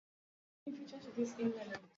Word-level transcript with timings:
Katakata 0.63 0.97
kwa 0.97 1.09
kufuata 1.11 1.41
umbo 1.43 1.55
unalotaka 1.57 1.87